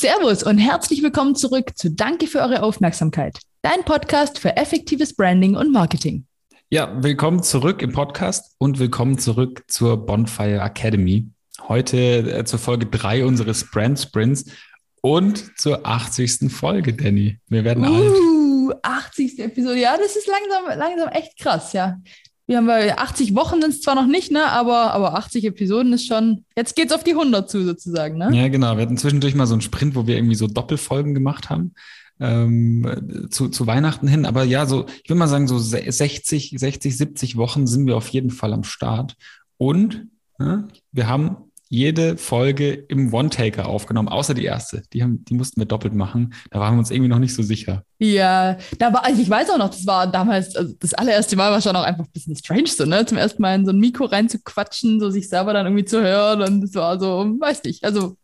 [0.00, 5.56] Servus und herzlich willkommen zurück zu Danke für eure Aufmerksamkeit, dein Podcast für effektives Branding
[5.56, 6.24] und Marketing.
[6.70, 11.28] Ja, willkommen zurück im Podcast und willkommen zurück zur Bonfire Academy.
[11.68, 14.46] Heute äh, zur Folge 3 unseres Brand Sprints
[15.02, 16.50] und zur 80.
[16.50, 17.38] Folge, Danny.
[17.48, 18.78] Wir werden uh, alt.
[18.82, 19.38] 80.
[19.40, 19.80] Episode.
[19.80, 21.98] Ja, das ist langsam, langsam echt krass, ja.
[22.50, 26.08] Wir haben 80 Wochen sind es zwar noch nicht, ne, aber, aber 80 Episoden ist
[26.08, 28.36] schon, jetzt geht's auf die 100 zu sozusagen, ne?
[28.36, 28.76] Ja, genau.
[28.76, 31.74] Wir hatten zwischendurch mal so einen Sprint, wo wir irgendwie so Doppelfolgen gemacht haben.
[32.18, 34.26] Ähm, zu, zu Weihnachten hin.
[34.26, 38.08] Aber ja, so, ich würde mal sagen, so 60, 60, 70 Wochen sind wir auf
[38.08, 39.14] jeden Fall am Start.
[39.56, 40.08] Und
[40.40, 44.82] ja, wir haben jede Folge im One-Taker aufgenommen, außer die erste.
[44.92, 46.34] Die, haben, die mussten wir doppelt machen.
[46.50, 47.84] Da waren wir uns irgendwie noch nicht so sicher.
[48.00, 51.52] Ja, da war, also ich weiß auch noch, das war damals, also das allererste Mal
[51.52, 53.06] war schon auch einfach ein bisschen strange, so, ne?
[53.06, 56.42] Zum ersten Mal in so ein Mikro reinzuquatschen, so sich selber dann irgendwie zu hören.
[56.42, 57.84] Und das war so, weiß nicht.
[57.84, 58.16] Also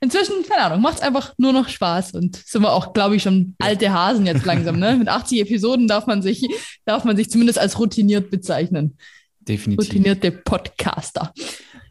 [0.00, 3.22] inzwischen, keine Ahnung, macht es einfach nur noch Spaß und sind wir auch, glaube ich,
[3.22, 4.96] schon alte Hasen jetzt langsam, ne?
[4.96, 6.46] Mit 80 Episoden darf man sich,
[6.84, 8.98] darf man sich zumindest als routiniert bezeichnen.
[9.40, 9.88] Definitiv.
[9.88, 11.32] Routinierte Podcaster.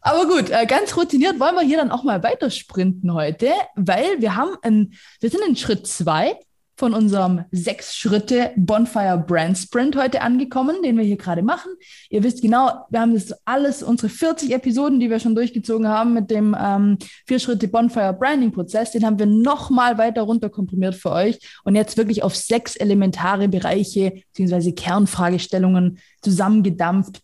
[0.02, 4.36] Aber gut, äh, ganz routiniert wollen wir hier dann auch mal weitersprinten heute, weil wir
[4.36, 6.36] haben ein, wir sind in Schritt zwei
[6.80, 11.70] von unserem sechs Schritte Bonfire Brand Sprint heute angekommen, den wir hier gerade machen.
[12.08, 16.14] Ihr wisst genau, wir haben das alles, unsere 40 Episoden, die wir schon durchgezogen haben
[16.14, 21.12] mit dem ähm, vier Schritte Bonfire Branding Prozess, den haben wir nochmal weiter runterkomprimiert für
[21.12, 24.72] euch und jetzt wirklich auf sechs elementare Bereiche bzw.
[24.72, 27.20] Kernfragestellungen zusammengedampft,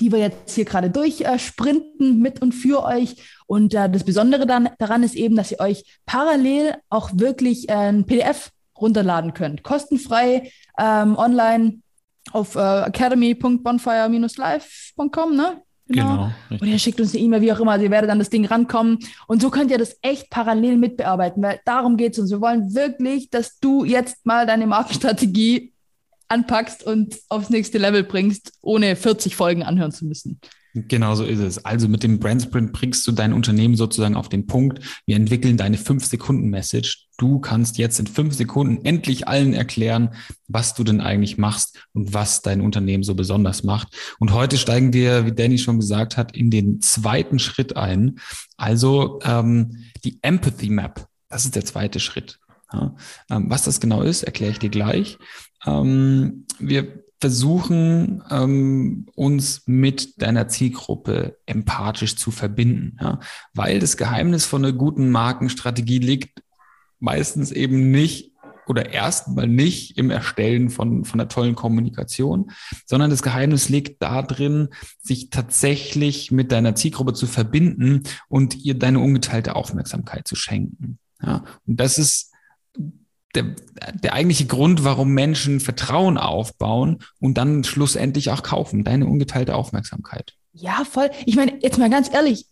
[0.00, 3.16] die wir jetzt hier gerade durchsprinten mit und für euch.
[3.46, 7.74] Und äh, das Besondere dann, daran ist eben, dass ihr euch parallel auch wirklich äh,
[7.74, 9.62] ein PDF runterladen könnt.
[9.62, 11.80] Kostenfrei ähm, online
[12.32, 15.60] auf äh, academy.bonfire-live.com, ne?
[15.86, 16.30] Genau.
[16.48, 18.30] genau und ihr schickt uns eine E-Mail, wie auch immer, also ihr werdet an das
[18.30, 19.00] Ding rankommen.
[19.26, 22.30] Und so könnt ihr das echt parallel mitbearbeiten, weil darum geht es uns.
[22.30, 25.73] Wir wollen wirklich, dass du jetzt mal deine Markenstrategie
[26.34, 30.40] anpackst und aufs nächste Level bringst, ohne 40 Folgen anhören zu müssen.
[30.76, 31.64] Genau so ist es.
[31.64, 34.80] Also mit dem Brand Sprint bringst du dein Unternehmen sozusagen auf den Punkt.
[35.06, 37.06] Wir entwickeln deine 5-Sekunden-Message.
[37.16, 40.10] Du kannst jetzt in fünf Sekunden endlich allen erklären,
[40.48, 43.96] was du denn eigentlich machst und was dein Unternehmen so besonders macht.
[44.18, 48.18] Und heute steigen wir, wie Danny schon gesagt hat, in den zweiten Schritt ein.
[48.56, 51.06] Also ähm, die Empathy Map.
[51.28, 52.40] Das ist der zweite Schritt.
[52.72, 52.96] Ja,
[53.30, 55.18] ähm, was das genau ist, erkläre ich dir gleich.
[55.66, 63.18] Ähm, wir versuchen, ähm, uns mit deiner Zielgruppe empathisch zu verbinden, ja?
[63.54, 66.42] weil das Geheimnis von einer guten Markenstrategie liegt
[67.00, 68.32] meistens eben nicht
[68.66, 72.50] oder erstmal nicht im Erstellen von, von einer tollen Kommunikation,
[72.86, 74.68] sondern das Geheimnis liegt darin,
[75.00, 80.98] sich tatsächlich mit deiner Zielgruppe zu verbinden und ihr deine ungeteilte Aufmerksamkeit zu schenken.
[81.22, 82.33] Ja, und das ist
[83.34, 83.46] der,
[84.02, 90.34] der eigentliche Grund, warum Menschen Vertrauen aufbauen und dann schlussendlich auch kaufen, deine ungeteilte Aufmerksamkeit.
[90.52, 91.10] Ja, voll.
[91.26, 92.46] Ich meine, jetzt mal ganz ehrlich,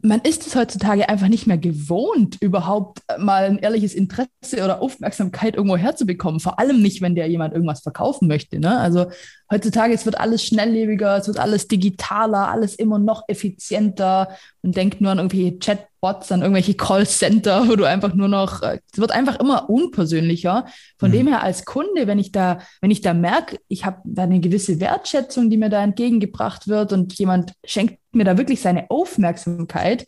[0.00, 4.28] man ist es heutzutage einfach nicht mehr gewohnt, überhaupt mal ein ehrliches Interesse
[4.62, 6.38] oder Aufmerksamkeit irgendwo herzubekommen.
[6.38, 8.60] Vor allem nicht, wenn der jemand irgendwas verkaufen möchte.
[8.60, 8.78] Ne?
[8.78, 9.06] Also
[9.50, 14.28] heutzutage, es wird alles schnelllebiger, es wird alles digitaler, alles immer noch effizienter.
[14.62, 15.58] Man denkt nur an irgendwelche
[16.00, 20.66] Chatbots, an irgendwelche Callcenter, wo du einfach nur noch, äh, es wird einfach immer unpersönlicher.
[20.98, 21.14] Von mhm.
[21.14, 24.40] dem her als Kunde, wenn ich da, wenn ich da merke, ich habe da eine
[24.40, 30.06] gewisse Wertschätzung, die mir da entgegengebracht wird und jemand schenkt mir da wirklich seine Aufmerksamkeit,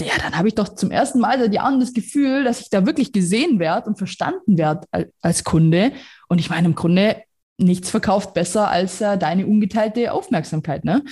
[0.00, 2.86] ja, dann habe ich doch zum ersten Mal seit Jahren das Gefühl, dass ich da
[2.86, 4.86] wirklich gesehen werde und verstanden werde
[5.20, 5.90] als Kunde.
[6.28, 7.16] Und ich meine, im Grunde,
[7.58, 11.02] nichts verkauft besser als äh, deine ungeteilte Aufmerksamkeit, ne?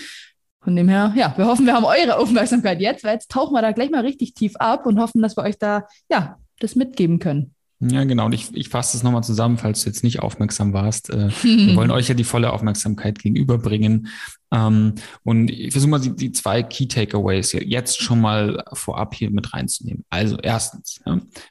[0.63, 3.63] Von dem her, ja, wir hoffen, wir haben eure Aufmerksamkeit jetzt, weil jetzt tauchen wir
[3.63, 7.19] da gleich mal richtig tief ab und hoffen, dass wir euch da, ja, das mitgeben
[7.19, 7.55] können.
[7.83, 8.27] Ja, genau.
[8.27, 11.09] Und ich, ich fasse das nochmal zusammen, falls du jetzt nicht aufmerksam warst.
[11.09, 14.09] Äh, wir wollen euch ja die volle Aufmerksamkeit gegenüberbringen.
[14.53, 19.31] Ähm, und ich versuche mal die, die zwei Key Takeaways jetzt schon mal vorab hier
[19.31, 20.05] mit reinzunehmen.
[20.11, 21.01] Also erstens,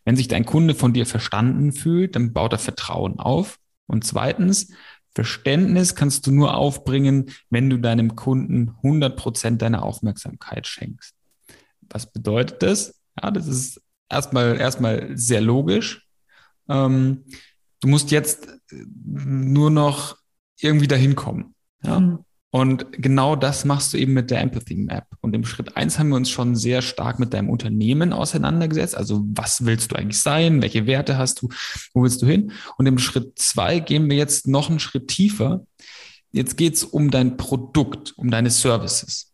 [0.06, 3.58] wenn sich dein Kunde von dir verstanden fühlt, dann baut er Vertrauen auf.
[3.88, 4.72] Und zweitens,
[5.20, 11.14] Verständnis kannst du nur aufbringen, wenn du deinem Kunden 100 Prozent deiner Aufmerksamkeit schenkst.
[11.90, 13.02] Was bedeutet das?
[13.22, 16.08] Ja, das ist erstmal, erstmal sehr logisch.
[16.70, 17.26] Ähm,
[17.82, 20.16] du musst jetzt nur noch
[20.58, 21.54] irgendwie dahin kommen.
[21.84, 22.00] Ja?
[22.00, 22.20] Mhm.
[22.52, 25.06] Und genau das machst du eben mit der Empathy Map.
[25.22, 28.98] Und im Schritt eins haben wir uns schon sehr stark mit deinem Unternehmen auseinandergesetzt.
[28.98, 30.62] Also was willst du eigentlich sein?
[30.62, 31.50] Welche Werte hast du?
[31.94, 32.52] Wo willst du hin?
[32.78, 35.64] Und im Schritt zwei gehen wir jetzt noch einen Schritt tiefer.
[36.32, 39.32] Jetzt geht's um dein Produkt, um deine Services.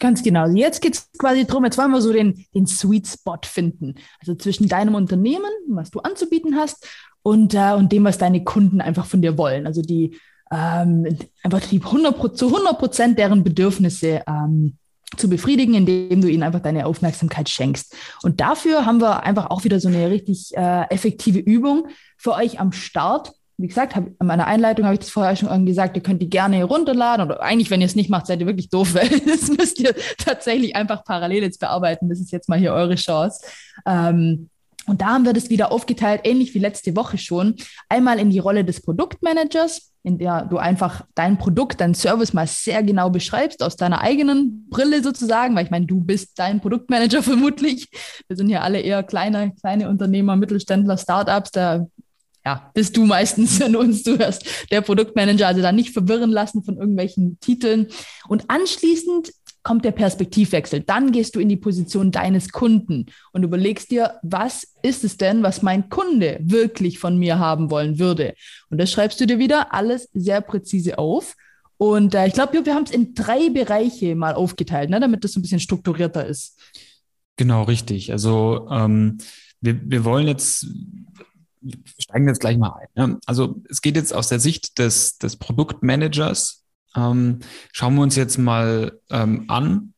[0.00, 0.46] Ganz genau.
[0.48, 3.96] Jetzt geht es quasi darum, jetzt wollen wir so den, den Sweet Spot finden.
[4.20, 6.86] Also zwischen deinem Unternehmen, was du anzubieten hast,
[7.22, 9.66] und, äh, und dem, was deine Kunden einfach von dir wollen.
[9.66, 10.18] Also die
[10.50, 14.76] ähm, einfach die 100, zu 100 Prozent deren Bedürfnisse ähm,
[15.16, 17.94] zu befriedigen, indem du ihnen einfach deine Aufmerksamkeit schenkst.
[18.22, 22.60] Und dafür haben wir einfach auch wieder so eine richtig äh, effektive Übung für euch
[22.60, 23.32] am Start.
[23.56, 26.30] Wie gesagt, hab, in meiner Einleitung habe ich das vorher schon gesagt, ihr könnt die
[26.30, 29.48] gerne herunterladen oder eigentlich, wenn ihr es nicht macht, seid ihr wirklich doof, weil das
[29.48, 32.08] müsst ihr tatsächlich einfach parallel jetzt bearbeiten.
[32.08, 33.46] Das ist jetzt mal hier eure Chance.
[33.86, 34.50] Ähm,
[34.86, 37.56] und da haben wir das wieder aufgeteilt, ähnlich wie letzte Woche schon.
[37.88, 42.46] Einmal in die Rolle des Produktmanagers, in der du einfach dein Produkt, dein Service mal
[42.46, 47.22] sehr genau beschreibst, aus deiner eigenen Brille sozusagen, weil ich meine, du bist dein Produktmanager
[47.24, 47.88] vermutlich.
[48.28, 51.86] Wir sind ja alle eher kleine, kleine Unternehmer, Mittelständler, Startups, da
[52.44, 56.76] ja, bist du meistens uns, du hast der Produktmanager, also da nicht verwirren lassen von
[56.76, 57.88] irgendwelchen Titeln.
[58.28, 59.32] Und anschließend
[59.64, 60.80] kommt der Perspektivwechsel.
[60.80, 65.42] Dann gehst du in die Position deines Kunden und überlegst dir, was ist es denn,
[65.42, 68.34] was mein Kunde wirklich von mir haben wollen würde?
[68.70, 71.34] Und das schreibst du dir wieder alles sehr präzise auf.
[71.78, 75.32] Und äh, ich glaube, wir haben es in drei Bereiche mal aufgeteilt, ne, damit das
[75.32, 76.60] so ein bisschen strukturierter ist.
[77.36, 78.12] Genau, richtig.
[78.12, 79.18] Also ähm,
[79.60, 80.66] wir, wir wollen jetzt
[81.64, 82.88] wir steigen jetzt gleich mal ein.
[82.94, 83.18] Ne?
[83.26, 86.63] Also es geht jetzt aus der Sicht des, des Produktmanagers
[86.96, 87.40] ähm,
[87.72, 89.94] schauen wir uns jetzt mal ähm, an,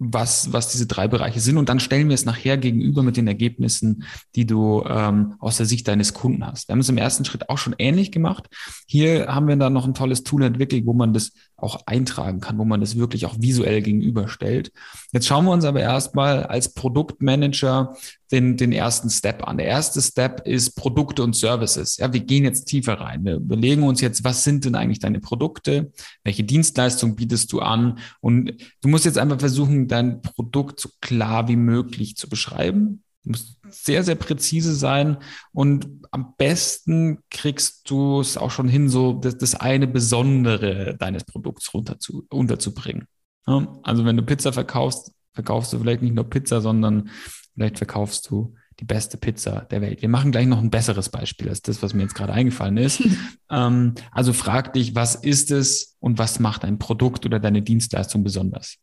[0.00, 3.28] was, was diese drei Bereiche sind und dann stellen wir es nachher gegenüber mit den
[3.28, 4.04] Ergebnissen,
[4.34, 6.68] die du ähm, aus der Sicht deines Kunden hast.
[6.68, 8.48] Wir haben es im ersten Schritt auch schon ähnlich gemacht.
[8.86, 11.32] Hier haben wir dann noch ein tolles Tool entwickelt, wo man das
[11.62, 14.72] auch eintragen kann, wo man das wirklich auch visuell gegenüberstellt.
[15.12, 17.96] Jetzt schauen wir uns aber erstmal als Produktmanager
[18.30, 19.58] den, den ersten Step an.
[19.58, 21.96] Der erste Step ist Produkte und Services.
[21.96, 23.24] Ja, wir gehen jetzt tiefer rein.
[23.24, 25.92] Wir überlegen uns jetzt, was sind denn eigentlich deine Produkte?
[26.22, 27.98] Welche Dienstleistung bietest du an?
[28.20, 33.02] Und du musst jetzt einfach versuchen, dein Produkt so klar wie möglich zu beschreiben.
[33.24, 35.18] Du musst sehr, sehr präzise sein
[35.52, 41.24] und am besten kriegst du es auch schon hin, so das, das eine Besondere deines
[41.24, 43.06] Produkts runter zu, unterzubringen.
[43.46, 43.78] Ja?
[43.82, 47.10] Also wenn du Pizza verkaufst, verkaufst du vielleicht nicht nur Pizza, sondern
[47.54, 50.02] vielleicht verkaufst du die beste Pizza der Welt.
[50.02, 53.02] Wir machen gleich noch ein besseres Beispiel als das, was mir jetzt gerade eingefallen ist.
[53.50, 58.24] ähm, also frag dich, was ist es und was macht dein Produkt oder deine Dienstleistung
[58.24, 58.78] besonders?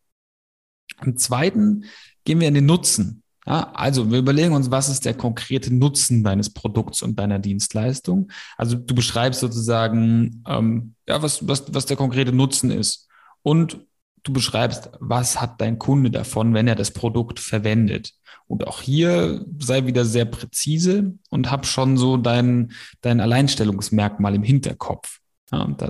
[1.04, 1.86] Im zweiten
[2.24, 3.24] gehen wir in den Nutzen.
[3.48, 8.30] Ja, also wir überlegen uns, was ist der konkrete Nutzen deines Produkts und deiner Dienstleistung.
[8.58, 13.08] Also du beschreibst sozusagen, ähm, ja, was, was, was der konkrete Nutzen ist.
[13.44, 13.80] Und
[14.24, 18.12] du beschreibst, was hat dein Kunde davon, wenn er das Produkt verwendet.
[18.48, 24.44] Und auch hier sei wieder sehr präzise und hab schon so dein, dein Alleinstellungsmerkmal im
[24.44, 25.20] Hinterkopf.
[25.52, 25.90] Ja, da,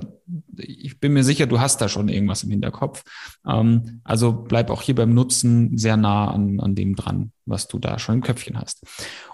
[0.56, 3.02] ich bin mir sicher, du hast da schon irgendwas im Hinterkopf.
[3.46, 7.78] Ähm, also bleib auch hier beim Nutzen sehr nah an, an dem dran, was du
[7.78, 8.84] da schon im Köpfchen hast.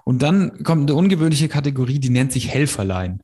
[0.05, 3.21] Und dann kommt eine ungewöhnliche Kategorie, die nennt sich Helferlein.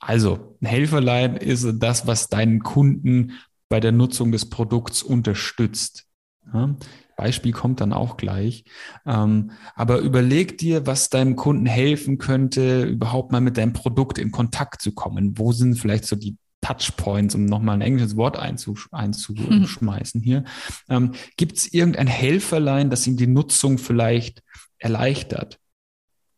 [0.00, 3.32] Also, ein Helferlein ist das, was deinen Kunden
[3.68, 6.06] bei der Nutzung des Produkts unterstützt.
[6.52, 6.74] Ja,
[7.20, 8.64] Beispiel kommt dann auch gleich.
[9.04, 14.30] Ähm, aber überleg dir, was deinem Kunden helfen könnte, überhaupt mal mit deinem Produkt in
[14.30, 15.38] Kontakt zu kommen.
[15.38, 20.44] Wo sind vielleicht so die Touchpoints, um nochmal ein englisches Wort einzusch einzuschmeißen hier.
[20.88, 24.42] Ähm, Gibt es irgendein Helferlein, das ihm die Nutzung vielleicht
[24.78, 25.58] erleichtert?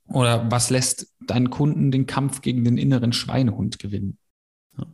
[0.08, 4.18] Oder was lässt deinen Kunden den Kampf gegen den inneren Schweinehund gewinnen?
[4.76, 4.86] Ja.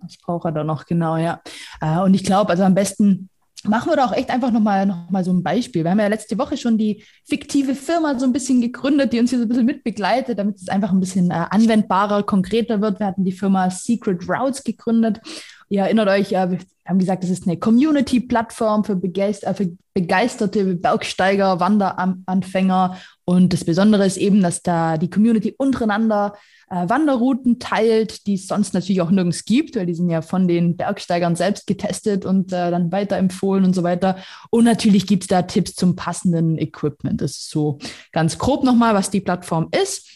[0.00, 1.40] Das braucht er dann noch genau, ja.
[1.80, 3.30] Äh, und ich glaube, also am besten
[3.64, 5.82] Machen wir doch echt einfach nochmal noch mal so ein Beispiel.
[5.82, 9.30] Wir haben ja letzte Woche schon die fiktive Firma so ein bisschen gegründet, die uns
[9.30, 13.00] hier so ein bisschen mitbegleitet, damit es einfach ein bisschen äh, anwendbarer, konkreter wird.
[13.00, 15.20] Wir hatten die Firma Secret Routes gegründet.
[15.68, 20.76] Ihr erinnert euch, äh, wir haben gesagt, das ist eine Community-Plattform für, begeister für begeisterte
[20.76, 22.96] Bergsteiger, Wanderanfänger.
[23.24, 26.34] Und das Besondere ist eben, dass da die Community untereinander
[26.70, 30.48] äh, Wanderrouten teilt, die es sonst natürlich auch nirgends gibt, weil die sind ja von
[30.48, 34.16] den Bergsteigern selbst getestet und äh, dann weiterempfohlen und so weiter.
[34.50, 37.20] Und natürlich gibt es da Tipps zum passenden Equipment.
[37.20, 37.78] Das ist so
[38.12, 40.06] ganz grob nochmal, was die Plattform ist.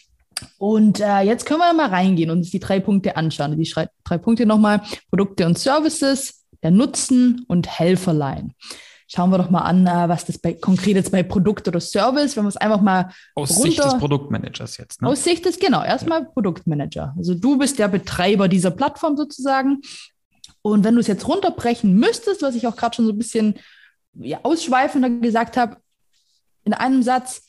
[0.57, 3.57] Und äh, jetzt können wir mal reingehen und uns die drei Punkte anschauen.
[3.57, 8.53] Die drei Punkte nochmal: Produkte und Services, der Nutzen und Helferlein
[9.13, 12.35] schauen wir doch mal an, äh, was das bei, konkret jetzt bei Produkt oder Service,
[12.35, 15.01] wenn wir es einfach mal aus runter, Sicht des Produktmanagers jetzt.
[15.01, 15.07] Ne?
[15.07, 16.25] Aus Sicht des, genau, erstmal ja.
[16.25, 17.13] Produktmanager.
[17.17, 19.81] Also du bist der Betreiber dieser Plattform sozusagen.
[20.63, 23.55] Und wenn du es jetzt runterbrechen müsstest, was ich auch gerade schon so ein bisschen
[24.15, 25.77] ja, ausschweifender gesagt habe,
[26.63, 27.47] in einem Satz,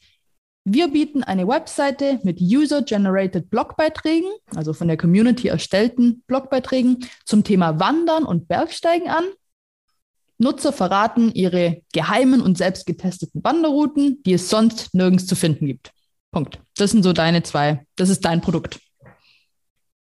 [0.65, 7.79] wir bieten eine Webseite mit User-Generated Blogbeiträgen, also von der Community erstellten Blogbeiträgen zum Thema
[7.81, 9.25] Wandern und Bergsteigen an
[10.39, 15.93] Nutzer verraten ihre geheimen und selbst getesteten Wanderrouten, die es sonst nirgends zu finden gibt.
[16.33, 16.61] Punkt.
[16.77, 18.81] Das sind so deine zwei, das ist dein Produkt.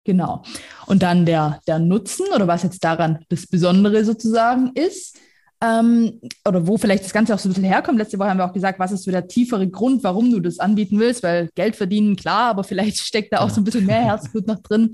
[0.03, 0.43] Genau.
[0.87, 5.17] Und dann der, der Nutzen oder was jetzt daran das Besondere sozusagen ist,
[5.61, 7.97] ähm, oder wo vielleicht das Ganze auch so ein bisschen herkommt.
[7.97, 10.59] Letzte Woche haben wir auch gesagt, was ist so der tiefere Grund, warum du das
[10.59, 14.01] anbieten willst, weil Geld verdienen, klar, aber vielleicht steckt da auch so ein bisschen mehr
[14.01, 14.93] Herzblut noch drin.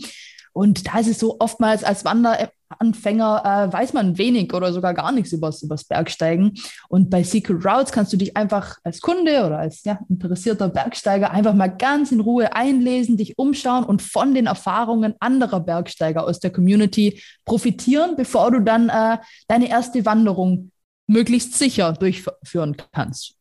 [0.56, 5.12] Und da ist es so oftmals als Wanderanfänger äh, weiß man wenig oder sogar gar
[5.12, 6.54] nichts über das Bergsteigen.
[6.88, 11.32] Und bei Secret Routes kannst du dich einfach als Kunde oder als ja, interessierter Bergsteiger
[11.32, 16.40] einfach mal ganz in Ruhe einlesen, dich umschauen und von den Erfahrungen anderer Bergsteiger aus
[16.40, 19.18] der Community profitieren, bevor du dann äh,
[19.50, 20.72] deine erste Wanderung
[21.06, 23.36] möglichst sicher durchführen kannst.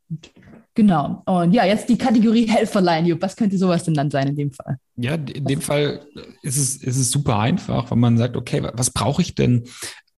[0.75, 1.23] Genau.
[1.26, 3.07] Und ja, jetzt die Kategorie Helferlein.
[3.07, 4.78] Jupp, was könnte sowas denn dann sein in dem Fall?
[4.97, 6.04] Ja, in dem Fall
[6.43, 9.64] ist es, ist es super einfach, wenn man sagt, okay, was brauche ich denn,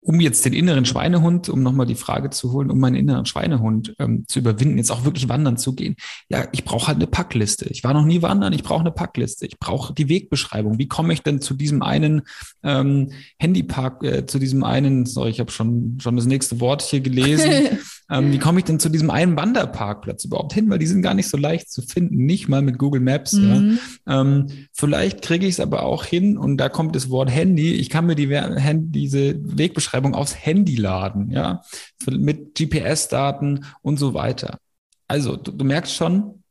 [0.07, 3.93] um jetzt den inneren Schweinehund, um nochmal die Frage zu holen, um meinen inneren Schweinehund
[3.99, 5.97] ähm, zu überwinden, jetzt auch wirklich wandern zu gehen.
[6.29, 7.67] Ja, ich brauche halt eine Packliste.
[7.71, 9.47] Ich war noch nie wandern, ich brauche eine Packliste.
[9.47, 10.79] Ich brauche die Wegbeschreibung.
[10.79, 12.23] Wie komme ich denn zu diesem einen
[12.63, 17.01] ähm, Handypark, äh, zu diesem einen, sorry, ich habe schon, schon das nächste Wort hier
[17.01, 17.81] gelesen.
[18.09, 20.71] Ähm, wie komme ich denn zu diesem einen Wanderparkplatz überhaupt hin?
[20.71, 23.33] Weil die sind gar nicht so leicht zu finden, nicht mal mit Google Maps.
[23.33, 23.79] Mhm.
[24.07, 24.21] Ja.
[24.21, 27.75] Ähm, vielleicht kriege ich es aber auch hin und da kommt das Wort Handy.
[27.75, 28.29] Ich kann mir die,
[28.91, 31.63] diese Wegbeschreibung aufs Handy laden, ja,
[32.09, 34.59] mit GPS-Daten und so weiter.
[35.09, 36.43] Also, du, du merkst schon,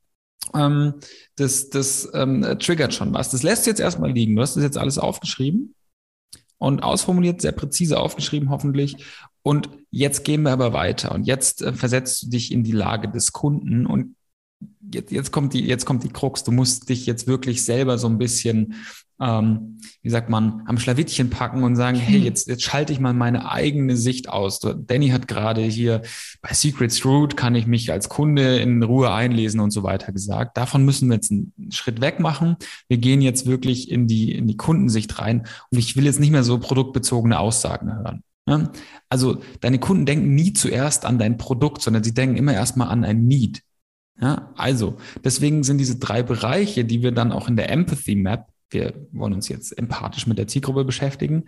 [0.53, 0.95] ähm,
[1.35, 3.31] das, das ähm, triggert schon was.
[3.31, 4.35] Das lässt jetzt erstmal liegen.
[4.35, 5.73] Du hast das jetzt alles aufgeschrieben
[6.57, 8.97] und ausformuliert, sehr präzise aufgeschrieben hoffentlich.
[9.47, 13.09] Und jetzt gehen wir aber weiter und jetzt äh, versetzt du dich in die Lage
[13.09, 14.15] des Kunden und
[14.91, 16.43] jetzt, jetzt kommt die, jetzt kommt die Krux.
[16.43, 18.73] Du musst dich jetzt wirklich selber so ein bisschen,
[19.21, 23.13] ähm, wie sagt man, am Schlawittchen packen und sagen, hey, jetzt, jetzt schalte ich mal
[23.13, 24.61] meine eigene Sicht aus.
[24.61, 26.01] Danny hat gerade hier
[26.41, 30.57] bei Secrets Root kann ich mich als Kunde in Ruhe einlesen und so weiter gesagt.
[30.57, 32.55] Davon müssen wir jetzt einen Schritt weg machen.
[32.87, 36.31] Wir gehen jetzt wirklich in die, in die Kundensicht rein und ich will jetzt nicht
[36.31, 38.23] mehr so produktbezogene Aussagen hören.
[38.47, 38.71] Ja?
[39.09, 43.03] Also deine Kunden denken nie zuerst an dein Produkt, sondern sie denken immer erstmal an
[43.03, 43.61] ein Need.
[44.19, 44.53] Ja?
[44.55, 48.93] Also deswegen sind diese drei Bereiche, die wir dann auch in der Empathy Map wir
[49.11, 51.45] wollen uns jetzt empathisch mit der Zielgruppe beschäftigen.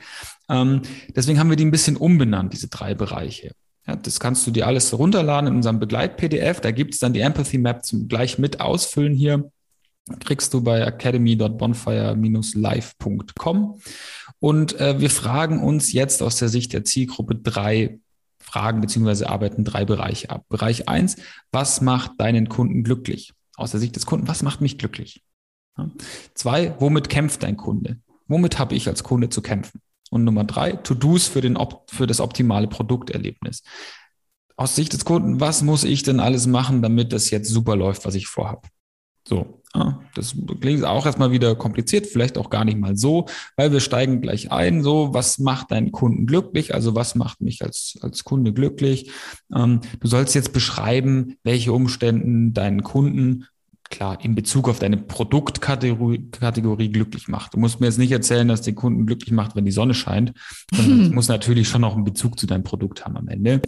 [0.49, 0.81] Ähm,
[1.15, 3.53] deswegen haben wir die ein bisschen umbenannt, diese drei Bereiche.
[3.85, 6.61] Ja, das kannst du dir alles runterladen in unserem Begleit-PDF.
[6.61, 9.49] Da gibt es dann die Empathy Map zum gleich mit ausfüllen hier.
[10.19, 13.81] Kriegst du bei academy.bonfire-live.com.
[14.39, 17.99] Und äh, wir fragen uns jetzt aus der Sicht der Zielgruppe drei
[18.39, 20.45] Fragen beziehungsweise arbeiten drei Bereiche ab.
[20.49, 21.17] Bereich eins:
[21.51, 23.33] was macht deinen Kunden glücklich?
[23.55, 25.23] Aus der Sicht des Kunden, was macht mich glücklich?
[25.77, 25.89] Ja.
[26.35, 27.99] Zwei, womit kämpft dein Kunde?
[28.27, 29.81] Womit habe ich als Kunde zu kämpfen?
[30.09, 31.57] Und Nummer drei, To-Dos für, den,
[31.89, 33.63] für das optimale Produkterlebnis.
[34.55, 38.05] Aus Sicht des Kunden, was muss ich denn alles machen, damit das jetzt super läuft,
[38.05, 38.67] was ich vorhabe?
[39.27, 43.71] So, ja, das klingt auch erstmal wieder kompliziert, vielleicht auch gar nicht mal so, weil
[43.71, 44.81] wir steigen gleich ein.
[44.81, 46.73] So, was macht deinen Kunden glücklich?
[46.73, 49.11] Also was macht mich als, als Kunde glücklich?
[49.53, 53.45] Ähm, du sollst jetzt beschreiben, welche Umständen deinen Kunden
[53.89, 57.53] klar in Bezug auf deine Produktkategorie Kategorie glücklich macht.
[57.53, 60.33] Du musst mir jetzt nicht erzählen, dass den Kunden glücklich macht, wenn die Sonne scheint,
[60.73, 63.61] sondern es muss natürlich schon auch einen Bezug zu deinem Produkt haben am Ende.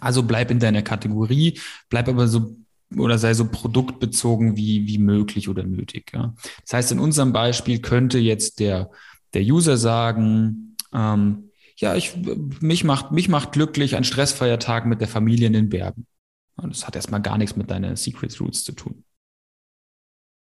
[0.00, 1.58] Also bleib in deiner Kategorie,
[1.90, 2.56] bleib aber so
[2.98, 6.12] oder sei so produktbezogen wie, wie möglich oder nötig.
[6.12, 6.34] Ja.
[6.62, 8.90] Das heißt, in unserem Beispiel könnte jetzt der,
[9.34, 12.14] der User sagen, ähm, ja, ich,
[12.60, 16.06] mich macht, mich macht glücklich ein stressfreier Tag mit der Familie in den Bergen.
[16.56, 19.04] Und das hat erstmal gar nichts mit deiner Secret Roots zu tun.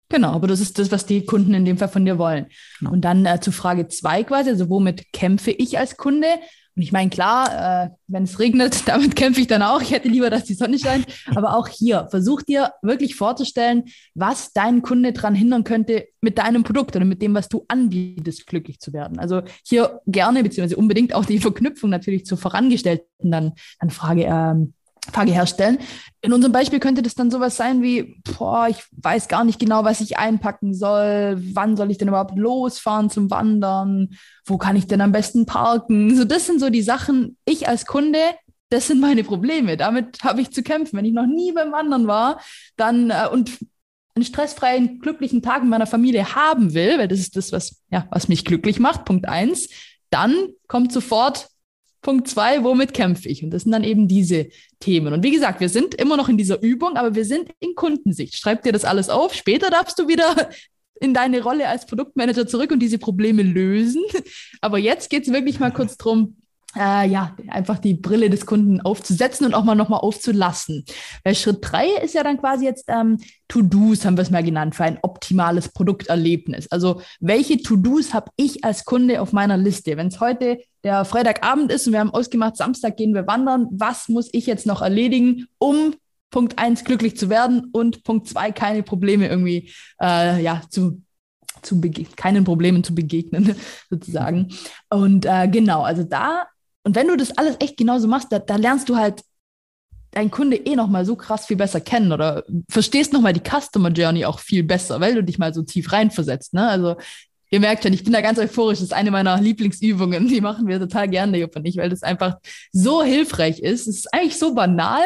[0.10, 2.48] Genau, aber das ist das, was die Kunden in dem Fall von dir wollen.
[2.80, 2.92] Genau.
[2.92, 6.28] Und dann äh, zu Frage zwei quasi, also womit kämpfe ich als Kunde?
[6.76, 9.82] Und ich meine, klar, äh, wenn es regnet, damit kämpfe ich dann auch.
[9.82, 11.06] Ich hätte lieber, dass die Sonne scheint.
[11.34, 16.64] Aber auch hier, versuch dir wirklich vorzustellen, was deinen Kunde daran hindern könnte, mit deinem
[16.64, 19.20] Produkt oder mit dem, was du anbietest, glücklich zu werden.
[19.20, 24.74] Also hier gerne, beziehungsweise unbedingt auch die Verknüpfung natürlich zur vorangestellten dann, dann Frage ähm,
[25.12, 25.80] Frage herstellen.
[26.22, 29.84] In unserem Beispiel könnte das dann sowas sein wie, boah, ich weiß gar nicht genau,
[29.84, 31.42] was ich einpacken soll.
[31.54, 34.18] Wann soll ich denn überhaupt losfahren zum Wandern?
[34.46, 36.16] Wo kann ich denn am besten parken?
[36.16, 38.20] So, das sind so die Sachen, ich als Kunde,
[38.70, 39.78] das sind meine Probleme.
[39.78, 40.98] Damit habe ich zu kämpfen.
[40.98, 42.40] Wenn ich noch nie beim Wandern war,
[42.76, 43.58] dann äh, und
[44.16, 48.08] einen stressfreien, glücklichen Tag mit meiner Familie haben will, weil das ist das, was, ja,
[48.12, 49.70] was mich glücklich macht, Punkt eins,
[50.10, 50.34] dann
[50.68, 51.50] kommt sofort
[52.06, 53.44] Punkt zwei, womit kämpfe ich?
[53.44, 55.12] Und das sind dann eben diese Themen.
[55.12, 58.36] Und wie gesagt, wir sind immer noch in dieser Übung, aber wir sind in Kundensicht.
[58.36, 59.34] Schreib dir das alles auf.
[59.34, 60.52] Später darfst du wieder
[61.02, 64.04] in deine Rolle als Produktmanager zurück und diese Probleme lösen.
[64.62, 66.38] Aber jetzt geht es wirklich mal kurz drum,
[66.76, 70.86] äh, ja, einfach die Brille des Kunden aufzusetzen und auch mal nochmal aufzulassen.
[71.24, 73.18] Weil Schritt drei ist ja dann quasi jetzt ähm,
[73.48, 76.72] To-Dos, haben wir es mal genannt, für ein optimales Produkterlebnis.
[76.72, 79.98] Also welche To-Dos habe ich als Kunde auf meiner Liste?
[79.98, 84.10] Wenn es heute der Freitagabend ist und wir haben ausgemacht, Samstag gehen wir wandern, was
[84.10, 85.96] muss ich jetzt noch erledigen, um
[86.32, 91.02] Punkt eins glücklich zu werden und Punkt zwei keine Probleme irgendwie äh, ja, zu
[91.62, 91.82] zu
[92.16, 93.56] keinen Problemen zu begegnen,
[93.90, 94.50] sozusagen.
[94.90, 96.46] Und äh, genau, also da
[96.86, 99.24] und wenn du das alles echt genauso machst, da, da lernst du halt
[100.12, 103.42] deinen Kunde eh noch mal so krass viel besser kennen oder verstehst noch mal die
[103.42, 106.54] Customer Journey auch viel besser, weil du dich mal so tief reinversetzt.
[106.54, 106.66] Ne?
[106.68, 106.96] Also
[107.50, 108.80] ihr merkt schon, ich bin da ganz euphorisch.
[108.80, 110.28] Das ist eine meiner Lieblingsübungen.
[110.28, 112.38] Die machen wir total gerne, Jupp und ich, weil das einfach
[112.72, 113.88] so hilfreich ist.
[113.88, 115.04] Es ist eigentlich so banal.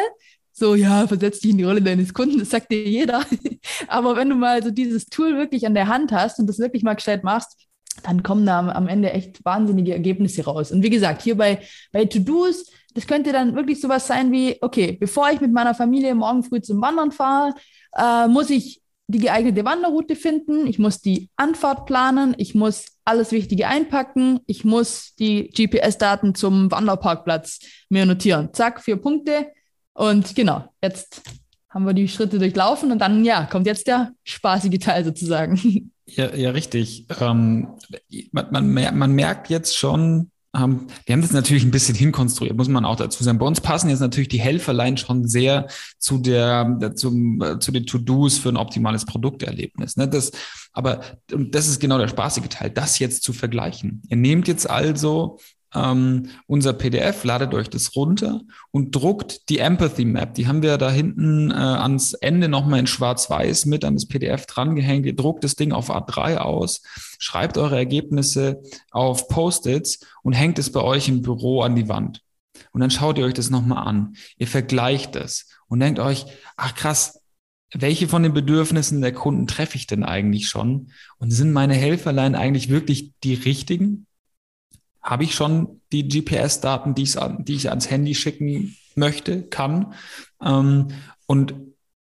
[0.52, 3.24] So, ja, versetz dich in die Rolle deines Kunden, das sagt dir jeder.
[3.88, 6.82] Aber wenn du mal so dieses Tool wirklich an der Hand hast und das wirklich
[6.82, 7.56] mal gestellt machst,
[8.02, 10.72] dann kommen da am Ende echt wahnsinnige Ergebnisse raus.
[10.72, 11.60] Und wie gesagt, hier bei,
[11.92, 16.14] bei To-Dos, das könnte dann wirklich sowas sein wie, okay, bevor ich mit meiner Familie
[16.14, 17.54] morgen früh zum Wandern fahre,
[17.96, 23.32] äh, muss ich die geeignete Wanderroute finden, ich muss die Anfahrt planen, ich muss alles
[23.32, 28.50] Wichtige einpacken, ich muss die GPS-Daten zum Wanderparkplatz mir notieren.
[28.52, 29.48] Zack, vier Punkte.
[29.94, 31.22] Und genau, jetzt
[31.68, 35.90] haben wir die Schritte durchlaufen und dann, ja, kommt jetzt der spaßige Teil sozusagen.
[36.16, 37.06] Ja, ja richtig.
[37.20, 37.68] Ähm,
[38.32, 42.68] man, man, man, merkt jetzt schon, ähm, wir haben das natürlich ein bisschen hinkonstruiert, muss
[42.68, 43.38] man auch dazu sagen.
[43.38, 48.38] Bei uns passen jetzt natürlich die Helferlein schon sehr zu der, zum, zu den To-Dos
[48.38, 49.96] für ein optimales Produkterlebnis.
[49.96, 50.08] Ne?
[50.08, 50.32] Das,
[50.72, 51.00] aber
[51.32, 54.02] und das ist genau der spaßige Teil, das jetzt zu vergleichen.
[54.08, 55.38] Ihr nehmt jetzt also
[55.74, 60.34] ähm, unser PDF, ladet euch das runter und druckt die Empathy Map.
[60.34, 64.46] Die haben wir da hinten äh, ans Ende nochmal in schwarz-weiß mit an das PDF
[64.46, 65.06] drangehängt.
[65.06, 66.82] Ihr druckt das Ding auf A3 aus,
[67.18, 72.22] schreibt eure Ergebnisse auf Post-its und hängt es bei euch im Büro an die Wand.
[72.72, 74.14] Und dann schaut ihr euch das nochmal an.
[74.38, 77.20] Ihr vergleicht es und denkt euch, ach krass,
[77.72, 80.90] welche von den Bedürfnissen der Kunden treffe ich denn eigentlich schon?
[81.18, 84.06] Und sind meine Helferlein eigentlich wirklich die richtigen?
[85.02, 87.08] Habe ich schon die GPS-Daten, die,
[87.40, 89.94] die ich ans Handy schicken möchte, kann.
[90.42, 90.88] Ähm,
[91.26, 91.54] und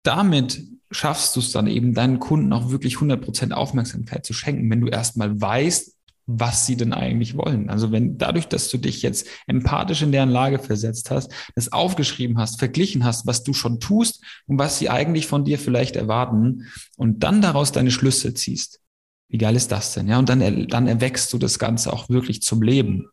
[0.03, 4.81] damit schaffst du es dann eben, deinen Kunden auch wirklich 100% Aufmerksamkeit zu schenken, wenn
[4.81, 7.71] du erstmal weißt, was sie denn eigentlich wollen.
[7.71, 12.39] Also wenn dadurch, dass du dich jetzt empathisch in deren Lage versetzt hast, das aufgeschrieben
[12.39, 16.67] hast, verglichen hast, was du schon tust und was sie eigentlich von dir vielleicht erwarten
[16.97, 18.81] und dann daraus deine Schlüsse ziehst,
[19.29, 20.09] wie geil ist das denn?
[20.09, 23.09] Ja, und dann, dann erwächst du das Ganze auch wirklich zum Leben.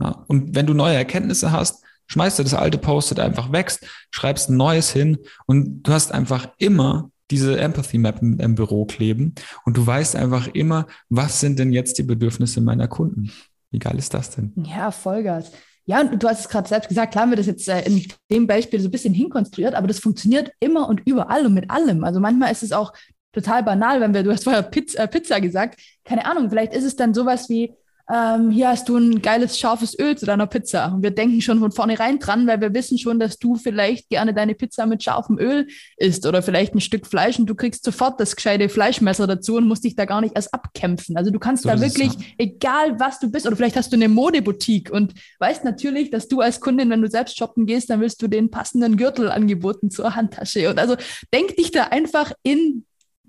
[0.00, 3.72] Ja, und wenn du neue Erkenntnisse hast, schmeißt du das alte Post-it einfach weg,
[4.10, 9.34] schreibst ein neues hin und du hast einfach immer diese Empathy Map im Büro kleben
[9.64, 13.32] und du weißt einfach immer, was sind denn jetzt die Bedürfnisse meiner Kunden?
[13.70, 14.52] Wie geil ist das denn?
[14.56, 15.50] Ja, Vollgas.
[15.86, 18.04] Ja, und du hast es gerade selbst gesagt, klar haben wir das jetzt äh, in
[18.30, 22.02] dem Beispiel so ein bisschen hinkonstruiert, aber das funktioniert immer und überall und mit allem.
[22.02, 22.92] Also manchmal ist es auch
[23.36, 26.84] total banal, wenn wir, du hast vorher Pizza, äh, Pizza gesagt, keine Ahnung, vielleicht ist
[26.84, 27.74] es dann sowas wie,
[28.12, 30.92] ähm, hier hast du ein geiles, scharfes Öl zu deiner Pizza.
[30.94, 34.32] Und wir denken schon von vornherein dran, weil wir wissen schon, dass du vielleicht gerne
[34.32, 38.20] deine Pizza mit scharfem Öl isst oder vielleicht ein Stück Fleisch und du kriegst sofort
[38.20, 41.16] das gescheite Fleischmesser dazu und musst dich da gar nicht erst abkämpfen.
[41.16, 42.22] Also du kannst so da wirklich, es, ja.
[42.38, 46.40] egal was du bist, oder vielleicht hast du eine Modeboutique und weißt natürlich, dass du
[46.40, 50.14] als Kundin, wenn du selbst shoppen gehst, dann willst du den passenden Gürtel angeboten zur
[50.14, 50.70] Handtasche.
[50.70, 50.94] Und also
[51.32, 52.84] denk dich da einfach in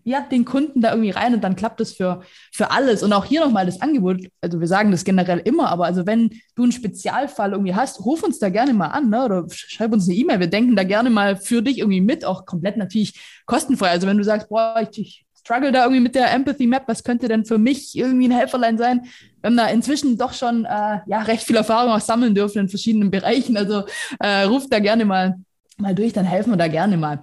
[0.07, 2.21] ja, den Kunden da irgendwie rein und dann klappt es für,
[2.53, 3.03] für alles.
[3.03, 6.29] Und auch hier nochmal das Angebot, also wir sagen das generell immer, aber also wenn
[6.55, 9.25] du einen Spezialfall irgendwie hast, ruf uns da gerne mal an ne?
[9.25, 10.39] oder schreib uns eine E-Mail.
[10.39, 13.89] Wir denken da gerne mal für dich irgendwie mit, auch komplett natürlich kostenfrei.
[13.89, 17.03] Also wenn du sagst, boah, ich, ich struggle da irgendwie mit der Empathy Map, was
[17.03, 19.01] könnte denn für mich irgendwie ein Helferlein sein?
[19.41, 22.69] Wir haben da inzwischen doch schon äh, ja, recht viel Erfahrung auch sammeln dürfen in
[22.69, 23.57] verschiedenen Bereichen.
[23.57, 23.83] Also
[24.19, 25.35] äh, ruft da gerne mal,
[25.77, 27.19] mal durch, dann helfen wir da gerne mal.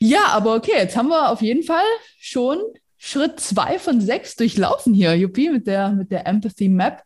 [0.00, 1.84] Ja, aber okay, jetzt haben wir auf jeden Fall
[2.20, 2.58] schon
[2.98, 7.02] Schritt zwei von sechs durchlaufen hier, Juppie, mit der, mit der Empathy Map.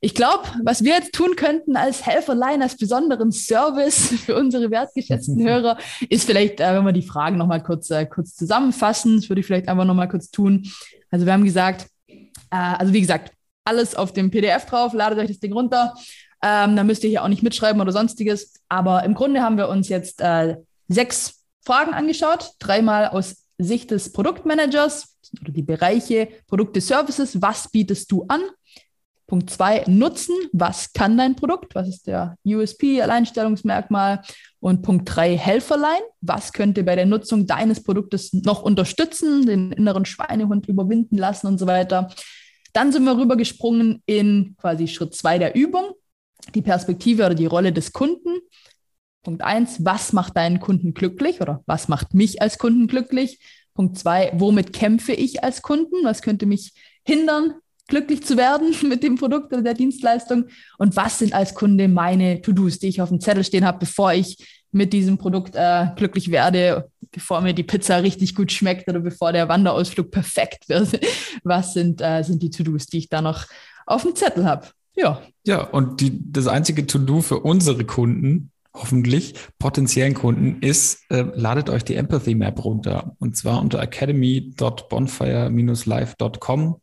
[0.00, 5.42] Ich glaube, was wir jetzt tun könnten als Helferlein, als besonderen Service für unsere wertgeschätzten
[5.46, 5.78] Hörer,
[6.10, 9.16] ist vielleicht, äh, wenn wir die Fragen nochmal kurz, äh, kurz zusammenfassen.
[9.16, 10.70] Das würde ich vielleicht einfach nochmal kurz tun.
[11.10, 12.16] Also wir haben gesagt, äh,
[12.50, 13.32] also wie gesagt,
[13.64, 15.94] alles auf dem PDF drauf, ladet euch das Ding runter.
[16.42, 18.52] Ähm, dann müsst ihr hier auch nicht mitschreiben oder sonstiges.
[18.68, 20.56] Aber im Grunde haben wir uns jetzt äh,
[20.88, 28.10] sechs Fragen angeschaut, dreimal aus Sicht des Produktmanagers oder die Bereiche Produkte, Services, was bietest
[28.10, 28.42] du an?
[29.26, 31.74] Punkt zwei, Nutzen, was kann dein Produkt?
[31.74, 34.20] Was ist der USP, Alleinstellungsmerkmal?
[34.60, 40.04] Und Punkt drei, Helferlein, was könnte bei der Nutzung deines Produktes noch unterstützen, den inneren
[40.04, 42.10] Schweinehund überwinden lassen und so weiter.
[42.74, 45.94] Dann sind wir rübergesprungen in quasi Schritt zwei der Übung.
[46.54, 48.40] die Perspektive oder die Rolle des Kunden.
[49.24, 53.40] Punkt eins, was macht deinen Kunden glücklich oder was macht mich als Kunden glücklich?
[53.74, 55.96] Punkt zwei, womit kämpfe ich als Kunden?
[56.04, 56.72] Was könnte mich
[57.04, 57.54] hindern,
[57.88, 60.44] glücklich zu werden mit dem Produkt oder der Dienstleistung?
[60.78, 64.12] Und was sind als Kunde meine To-Dos, die ich auf dem Zettel stehen habe, bevor
[64.12, 64.36] ich
[64.70, 69.32] mit diesem Produkt äh, glücklich werde, bevor mir die Pizza richtig gut schmeckt oder bevor
[69.32, 71.00] der Wanderausflug perfekt wird?
[71.44, 73.46] Was sind, äh, sind die To-Dos, die ich da noch
[73.86, 74.68] auf dem Zettel habe?
[74.96, 75.22] Ja.
[75.46, 81.68] Ja, und die, das einzige To-Do für unsere Kunden, hoffentlich potenziellen Kunden, ist, äh, ladet
[81.70, 83.14] euch die Empathy Map runter.
[83.18, 86.80] Und zwar unter academy.bonfire-live.com.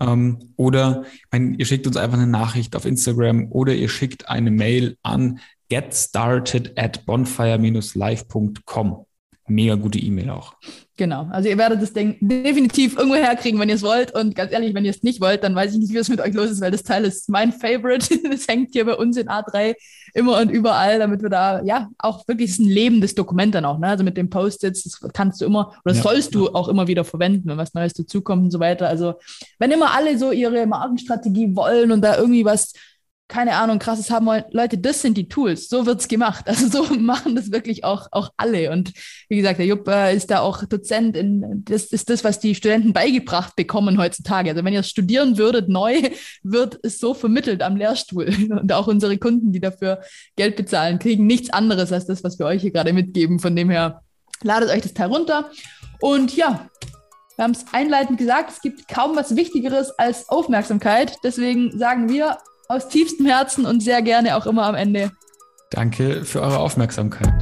[0.00, 4.28] Ähm, oder ich meine, ihr schickt uns einfach eine Nachricht auf Instagram oder ihr schickt
[4.28, 9.07] eine Mail an getstarted at bonfire-live.com.
[9.48, 10.54] Mega gute E-Mail auch.
[10.98, 11.28] Genau.
[11.30, 14.12] Also ihr werdet das Ding definitiv irgendwo herkriegen, wenn ihr es wollt.
[14.14, 16.20] Und ganz ehrlich, wenn ihr es nicht wollt, dann weiß ich nicht, wie es mit
[16.20, 18.18] euch los ist, weil das Teil ist mein Favorite.
[18.28, 19.74] Das hängt hier bei uns in A3
[20.14, 23.78] immer und überall, damit wir da, ja, auch wirklich, ist ein lebendes Dokument dann auch,
[23.78, 23.88] ne?
[23.88, 26.02] Also mit den Post-its, das kannst du immer, oder ja.
[26.02, 28.88] sollst du auch immer wieder verwenden, wenn was Neues dazukommt und so weiter.
[28.88, 29.14] Also
[29.58, 32.72] wenn immer alle so ihre Markenstrategie wollen und da irgendwie was
[33.28, 34.44] keine Ahnung, krasses haben wollen.
[34.50, 35.68] Leute, das sind die Tools.
[35.68, 36.48] So wird's gemacht.
[36.48, 38.72] Also so machen das wirklich auch, auch alle.
[38.72, 38.92] Und
[39.28, 42.54] wie gesagt, der Jupp äh, ist da auch Dozent in, das ist das, was die
[42.54, 44.50] Studenten beigebracht bekommen heutzutage.
[44.50, 46.10] Also wenn ihr studieren würdet neu,
[46.42, 48.26] wird es so vermittelt am Lehrstuhl.
[48.50, 50.00] Und auch unsere Kunden, die dafür
[50.36, 53.38] Geld bezahlen, kriegen nichts anderes als das, was wir euch hier gerade mitgeben.
[53.38, 54.02] Von dem her,
[54.42, 55.50] ladet euch das Teil runter.
[56.00, 56.68] Und ja,
[57.36, 61.18] wir haben es einleitend gesagt, es gibt kaum was Wichtigeres als Aufmerksamkeit.
[61.22, 62.38] Deswegen sagen wir
[62.68, 65.10] aus tiefstem Herzen und sehr gerne auch immer am Ende.
[65.70, 67.32] Danke für eure Aufmerksamkeit.